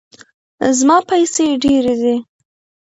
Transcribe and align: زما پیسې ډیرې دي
زما 0.77 0.97
پیسې 1.09 1.45
ډیرې 1.63 1.95
دي 2.01 2.15